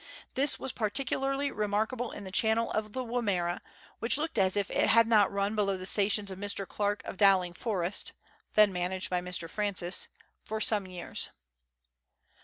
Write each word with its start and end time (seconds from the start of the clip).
This 0.33 0.57
was 0.57 0.71
particularly 0.71 1.51
remarkable 1.51 2.09
in 2.11 2.23
the 2.23 2.31
channel 2.31 2.71
of 2.71 2.93
the 2.93 3.03
Wimmera, 3.03 3.61
which 3.99 4.17
looked 4.17 4.39
as 4.39 4.57
if 4.57 4.71
it 4.71 4.87
had 4.89 5.05
not 5.07 5.31
run 5.31 5.53
below 5.53 5.77
the 5.77 5.85
stations 5.85 6.31
of 6.31 6.39
Mr. 6.39 6.67
Clarke 6.67 7.03
of 7.05 7.17
Bowling 7.17 7.53
Forest 7.53 8.13
(then 8.55 8.73
managed 8.73 9.11
by 9.11 9.21
Mr. 9.21 9.47
Francis) 9.47 10.07
for 10.43 10.59
some 10.59 10.87
years. 10.87 11.29